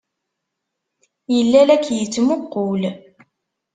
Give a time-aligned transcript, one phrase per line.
[1.35, 2.81] Yella la k-yettmuqqul.